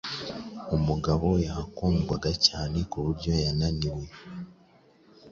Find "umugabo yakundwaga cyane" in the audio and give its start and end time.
0.75-2.77